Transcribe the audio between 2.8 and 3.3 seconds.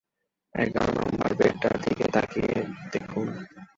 দেখুন।